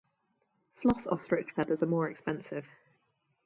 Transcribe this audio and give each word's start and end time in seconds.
Floss 0.73 1.05
ostrich 1.05 1.51
feathers 1.51 1.83
are 1.83 1.85
more 1.85 2.09
expensive. 2.09 2.67